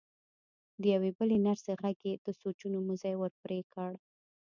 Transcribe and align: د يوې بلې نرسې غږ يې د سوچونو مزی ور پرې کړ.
د 0.81 0.83
يوې 0.93 1.11
بلې 1.17 1.37
نرسې 1.45 1.71
غږ 1.81 1.97
يې 2.07 2.13
د 2.25 2.27
سوچونو 2.39 2.77
مزی 2.87 3.13
ور 3.17 3.31
پرې 3.41 3.59
کړ. 3.73 3.91